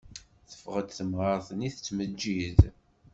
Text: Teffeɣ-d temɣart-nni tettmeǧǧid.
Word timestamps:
Teffeɣ-d 0.49 0.87
temɣart-nni 0.97 1.69
tettmeǧǧid. 1.75 2.57